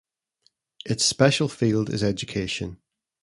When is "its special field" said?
0.83-1.87